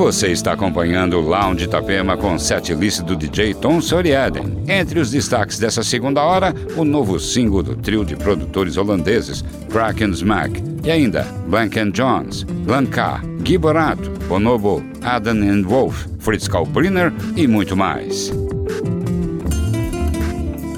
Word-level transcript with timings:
Você 0.00 0.28
está 0.28 0.54
acompanhando 0.54 1.18
o 1.18 1.20
Lounge 1.20 1.66
Itapema 1.66 2.16
com 2.16 2.38
set 2.38 2.72
list 2.72 3.02
do 3.02 3.14
DJ 3.14 3.52
Tom 3.52 3.82
Soriaden. 3.82 4.64
Entre 4.66 4.98
os 4.98 5.10
destaques 5.10 5.58
dessa 5.58 5.82
segunda 5.82 6.22
hora, 6.22 6.54
o 6.74 6.86
novo 6.86 7.20
single 7.20 7.62
do 7.62 7.76
trio 7.76 8.02
de 8.02 8.16
produtores 8.16 8.78
holandeses 8.78 9.44
Kraken 9.70 10.12
Smack 10.12 10.64
e 10.82 10.90
ainda 10.90 11.24
Blank 11.48 11.78
Jones, 11.92 12.44
Glenn 12.64 12.86
Carr, 12.86 13.22
Gui 13.42 13.58
Borato, 13.58 14.10
Bonobo, 14.26 14.82
Adam 15.02 15.42
and 15.42 15.64
Wolf, 15.64 16.06
Fritz 16.18 16.48
Kalbriner 16.48 17.12
e 17.36 17.46
muito 17.46 17.76
mais. 17.76 18.32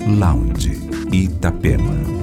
Lounge 0.04 0.80
Itapema. 1.12 2.21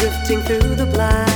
drifting 0.00 0.40
through 0.42 0.76
the 0.76 0.86
black. 0.86 1.27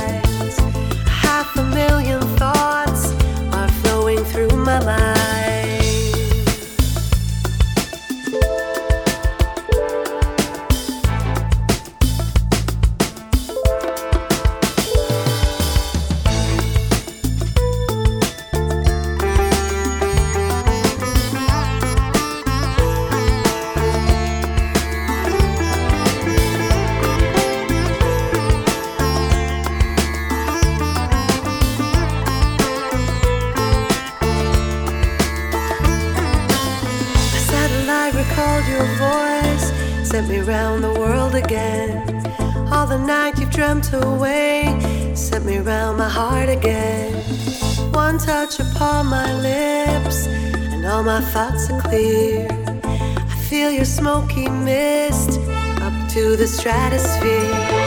Smoky 54.03 54.49
mist 54.49 55.39
up 55.81 56.09
to 56.09 56.35
the 56.35 56.45
stratosphere. 56.45 57.82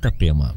Itapema. 0.00 0.54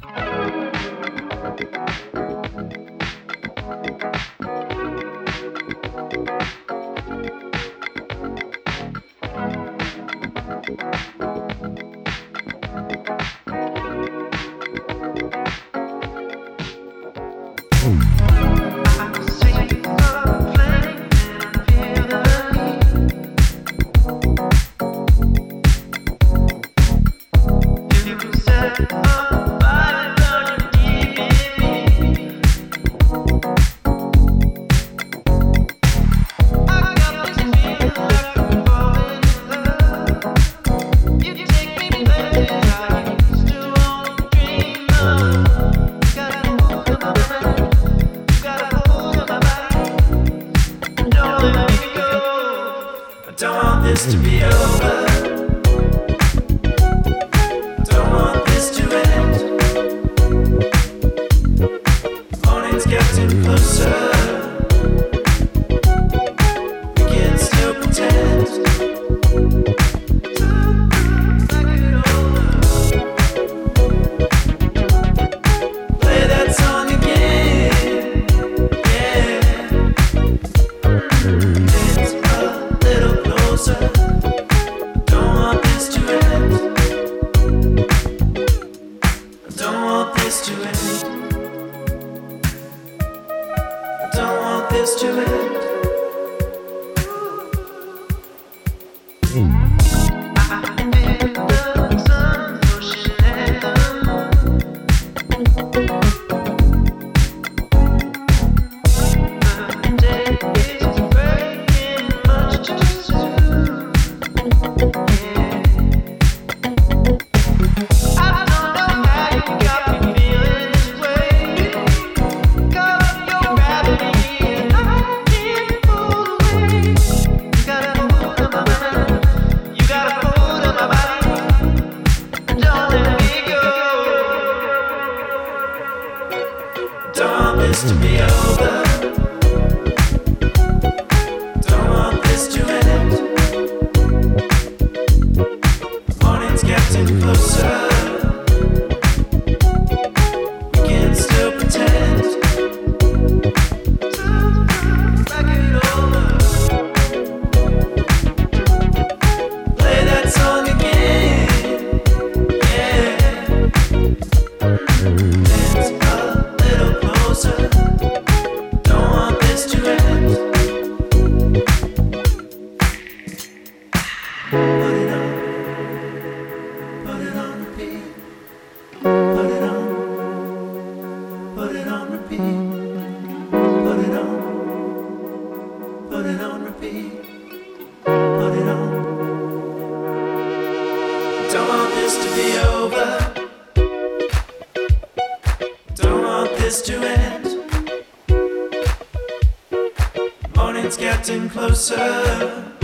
closer. 201.68 202.76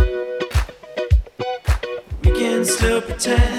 We 2.23 2.31
can 2.31 2.63
still 2.63 3.01
pretend. 3.01 3.58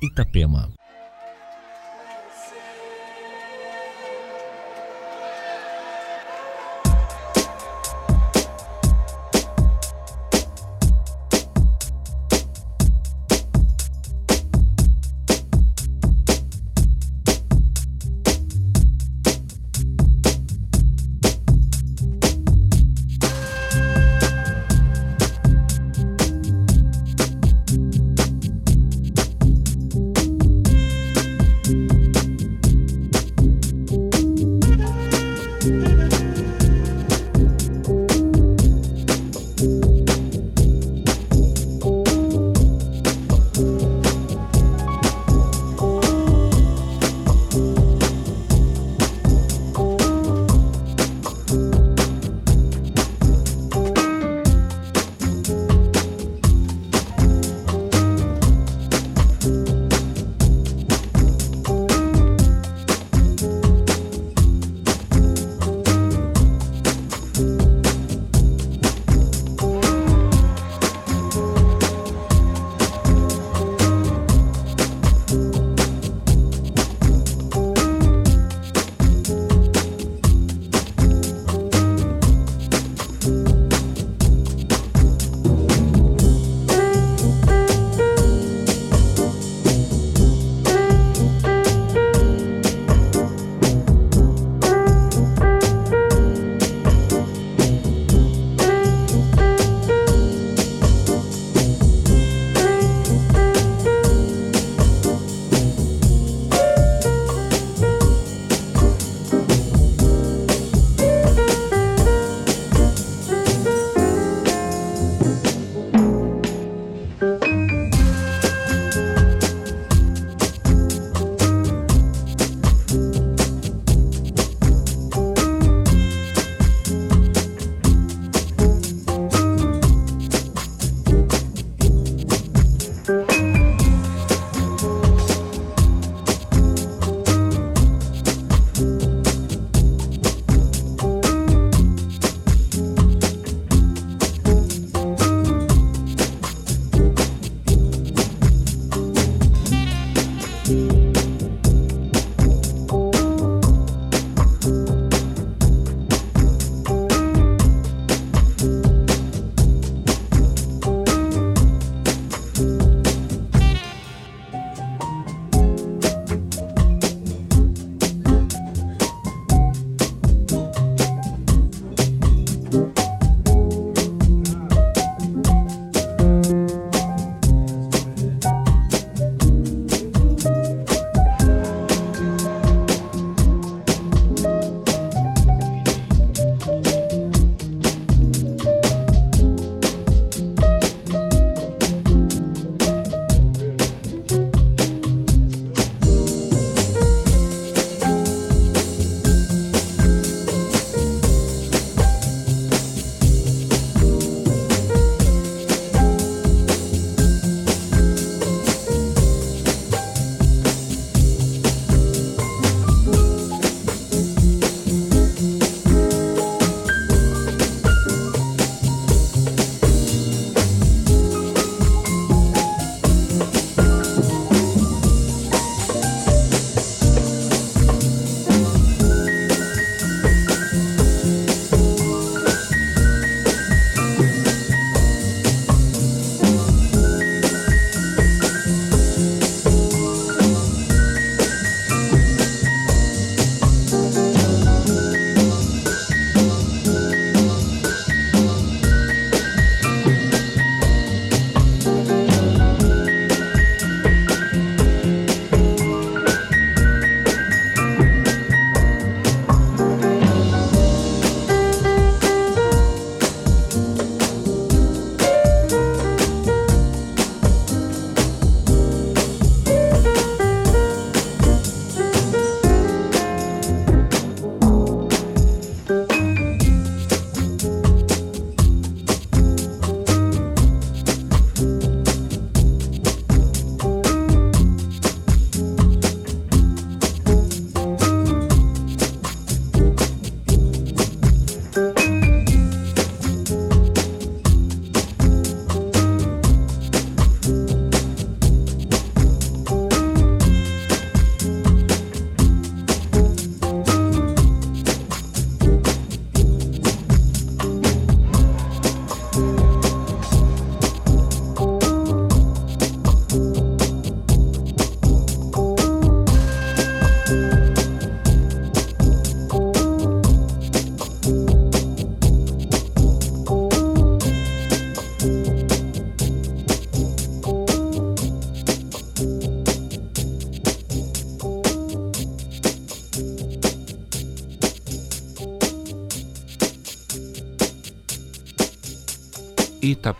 Itapema. 0.00 0.68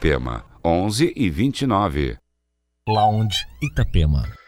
Itapema, 0.04 0.44
11 0.62 1.14
e 1.16 1.30
29. 1.30 2.18
Lounge 2.86 3.46
Itapema. 3.62 4.43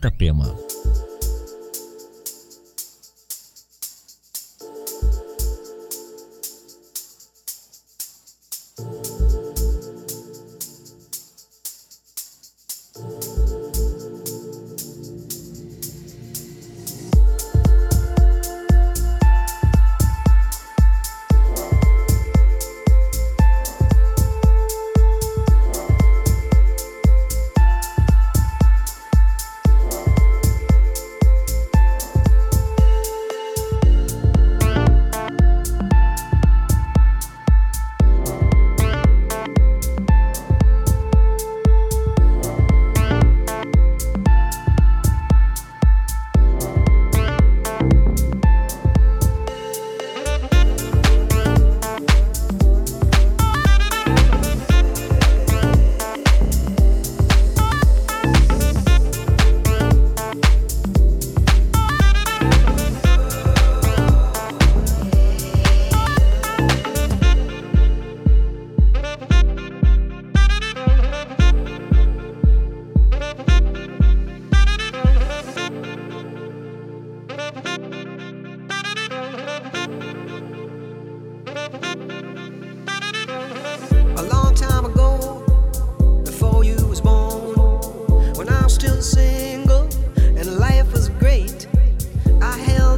Itapema. 0.00 0.48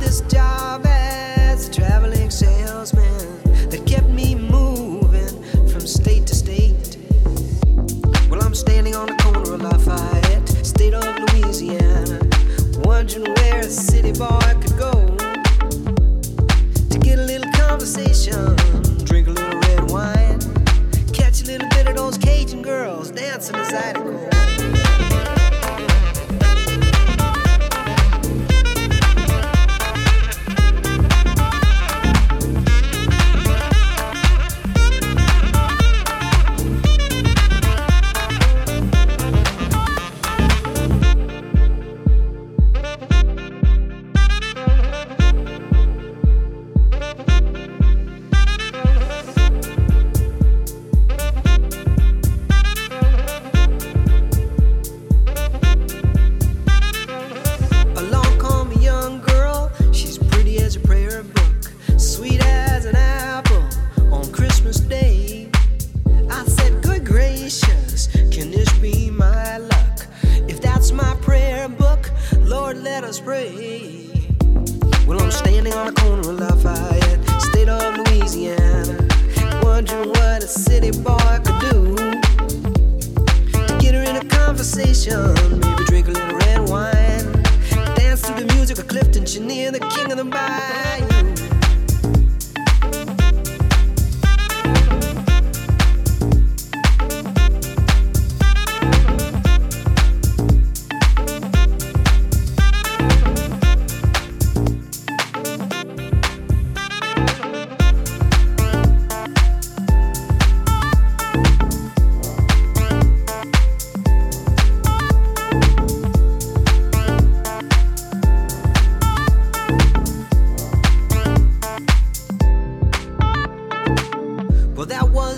this 0.03 0.21
job. 0.23 0.52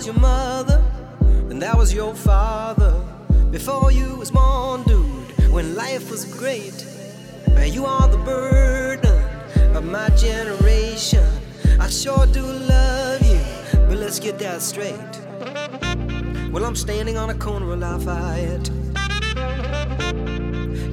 Your 0.05 0.19
mother, 0.19 0.83
and 1.49 1.61
that 1.61 1.75
was 1.75 1.93
your 1.93 2.13
father. 2.13 2.93
Before 3.49 3.91
you 3.91 4.15
was 4.15 4.29
born, 4.29 4.83
dude, 4.83 5.51
when 5.51 5.75
life 5.75 6.11
was 6.11 6.25
great. 6.25 6.85
You 7.65 7.85
are 7.85 8.07
the 8.07 8.17
burden 8.19 9.17
of 9.75 9.83
my 9.83 10.09
generation. 10.09 11.25
I 11.79 11.89
sure 11.89 12.27
do 12.27 12.43
love 12.43 13.21
you, 13.23 13.39
but 13.87 13.97
let's 13.97 14.19
get 14.19 14.37
that 14.39 14.61
straight. 14.61 14.93
Well, 16.51 16.63
I'm 16.63 16.75
standing 16.75 17.17
on 17.17 17.31
a 17.31 17.35
corner 17.35 17.71
of 17.73 17.79
Lafayette, 17.79 18.69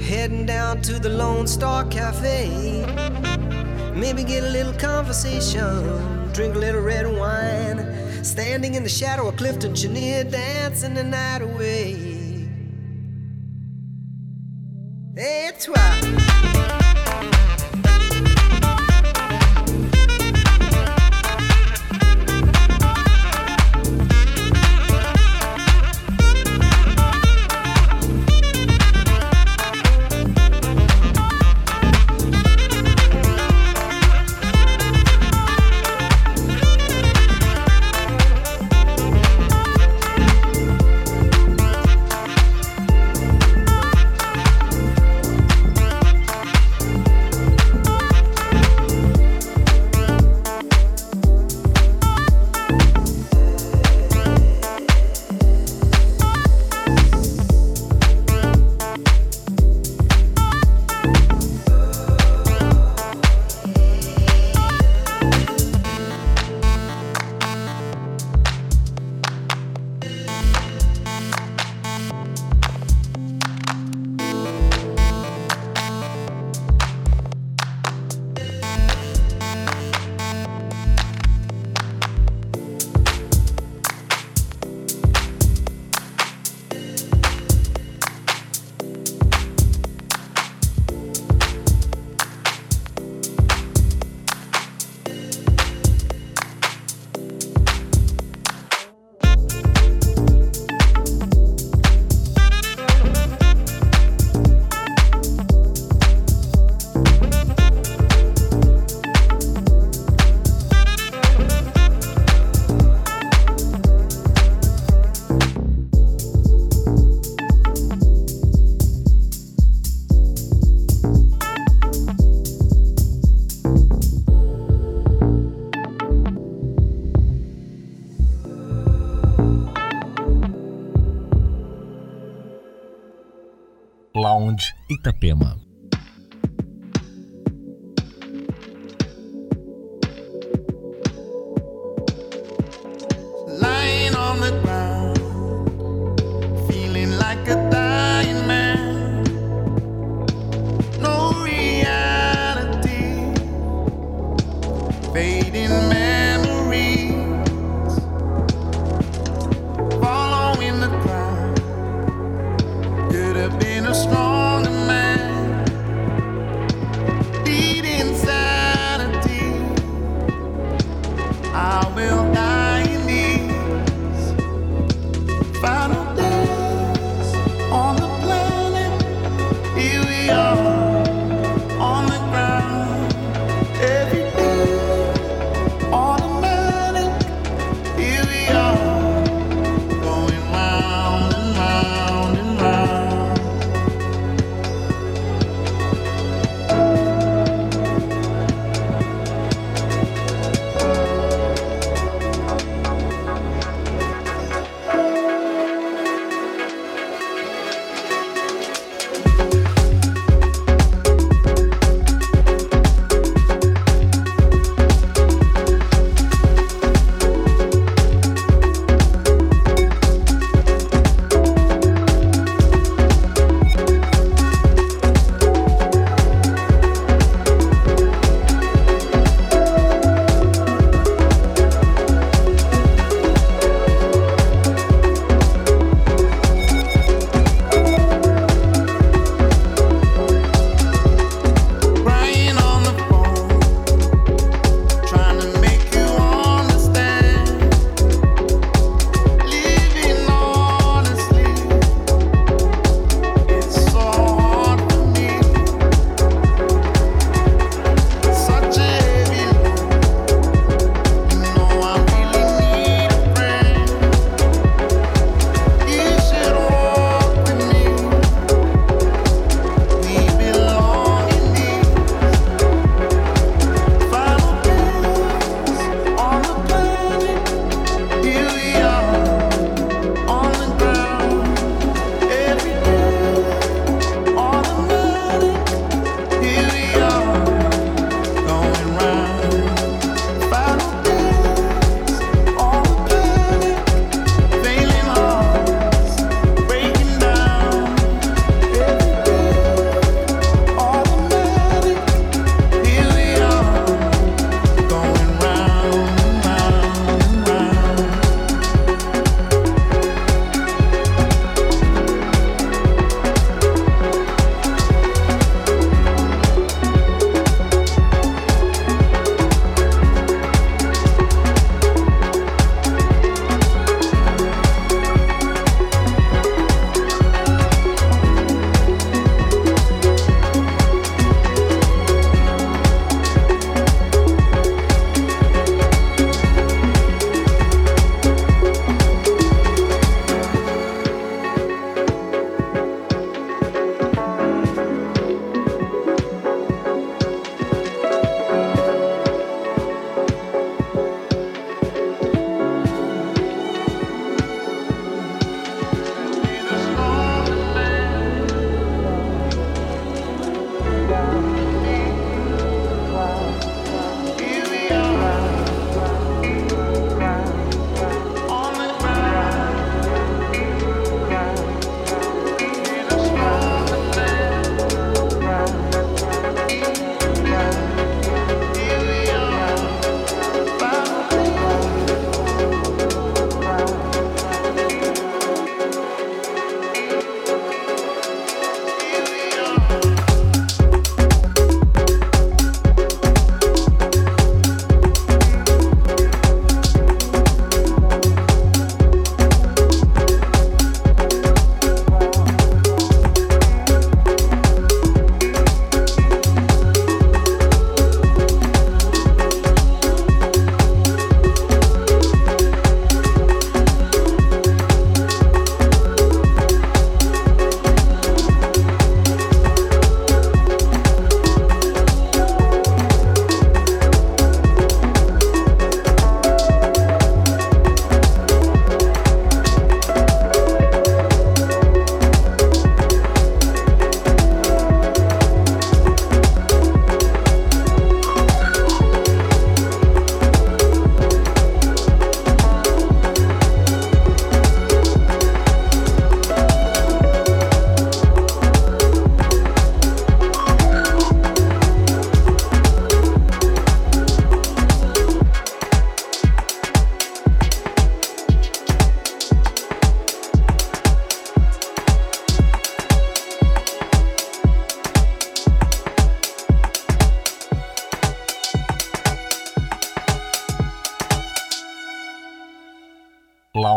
heading 0.00 0.46
down 0.46 0.80
to 0.82 0.98
the 0.98 1.10
Lone 1.10 1.46
Star 1.46 1.84
Cafe. 1.84 2.48
Maybe 3.94 4.24
get 4.24 4.42
a 4.42 4.48
little 4.48 4.72
conversation, 4.74 6.32
drink 6.32 6.54
a 6.54 6.58
little 6.58 6.80
red 6.80 7.06
wine. 7.06 7.91
Standing 8.22 8.74
in 8.74 8.84
the 8.84 8.88
shadow 8.88 9.28
of 9.28 9.36
Clifton 9.36 9.74
Chenier, 9.74 10.22
dancing 10.22 10.94
the 10.94 11.02
night 11.02 11.42
away. 11.42 12.01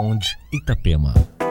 Lounge 0.05 0.37
Itapema. 0.51 1.44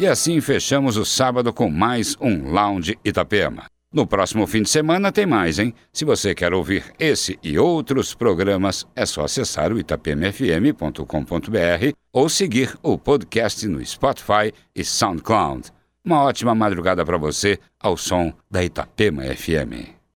E 0.00 0.06
assim 0.06 0.40
fechamos 0.40 0.96
o 0.96 1.04
sábado 1.04 1.52
com 1.52 1.68
mais 1.68 2.16
um 2.18 2.50
Lounge 2.50 2.98
Itapema. 3.04 3.66
No 3.92 4.06
próximo 4.06 4.46
fim 4.46 4.62
de 4.62 4.70
semana 4.70 5.12
tem 5.12 5.26
mais, 5.26 5.58
hein? 5.58 5.74
Se 5.92 6.06
você 6.06 6.34
quer 6.34 6.54
ouvir 6.54 6.82
esse 6.98 7.38
e 7.42 7.58
outros 7.58 8.14
programas, 8.14 8.86
é 8.96 9.04
só 9.04 9.26
acessar 9.26 9.70
o 9.70 9.78
itapemfm.com.br 9.78 11.04
ou 12.14 12.30
seguir 12.30 12.74
o 12.82 12.96
podcast 12.96 13.68
no 13.68 13.84
Spotify 13.84 14.54
e 14.74 14.82
SoundCloud. 14.82 15.70
Uma 16.02 16.22
ótima 16.22 16.54
madrugada 16.54 17.04
para 17.04 17.18
você 17.18 17.58
ao 17.78 17.94
som 17.98 18.32
da 18.50 18.64
Itapema 18.64 19.24
FM. 19.24 19.99